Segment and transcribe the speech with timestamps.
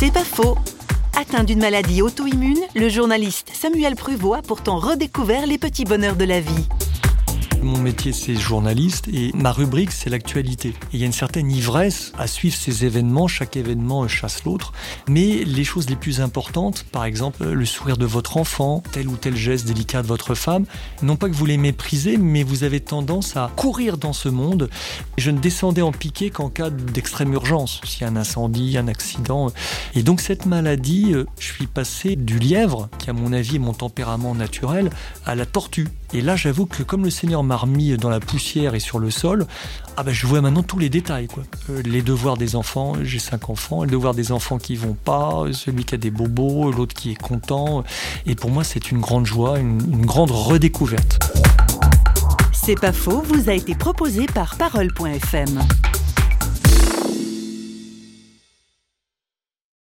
[0.00, 0.56] C'est pas faux.
[1.14, 6.24] Atteint d'une maladie auto-immune, le journaliste Samuel Pruvot a pourtant redécouvert les petits bonheurs de
[6.24, 6.66] la vie.
[7.62, 10.72] Mon métier, c'est journaliste et ma rubrique, c'est l'actualité.
[10.94, 13.28] Il y a une certaine ivresse à suivre ces événements.
[13.28, 14.72] Chaque événement chasse l'autre.
[15.08, 19.16] Mais les choses les plus importantes, par exemple le sourire de votre enfant, tel ou
[19.16, 20.64] tel geste délicat de votre femme,
[21.02, 24.70] non pas que vous les méprisez, mais vous avez tendance à courir dans ce monde.
[25.18, 28.88] Je ne descendais en piqué qu'en cas d'extrême urgence, s'il y a un incendie, un
[28.88, 29.52] accident.
[29.94, 33.60] Et donc cette maladie, euh, je suis passé du lièvre, qui à mon avis est
[33.60, 34.88] mon tempérament naturel,
[35.26, 35.88] à la tortue.
[36.12, 39.10] Et là, j'avoue que comme le Seigneur m'a remis dans la poussière et sur le
[39.10, 39.44] sol,
[39.96, 41.26] ah ben, je vois maintenant tous les détails.
[41.26, 41.42] Quoi.
[41.70, 45.46] Euh, les devoirs des enfants, j'ai cinq enfants, les devoirs des enfants qui vont pas,
[45.52, 47.82] celui qui a des bobos, l'autre qui est content.
[48.24, 51.18] Et pour moi, c'est une grande joie, une, une grande redécouverte.
[52.52, 55.58] C'est pas faux, vous a été proposé par Parole.fm.